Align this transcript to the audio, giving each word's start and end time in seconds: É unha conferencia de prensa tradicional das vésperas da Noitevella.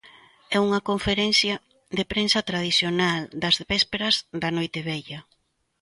É 0.55 0.57
unha 0.67 0.83
conferencia 0.89 1.55
de 1.97 2.03
prensa 2.11 2.41
tradicional 2.49 3.19
das 3.41 3.55
vésperas 3.69 4.15
da 4.41 4.49
Noitevella. 4.55 5.19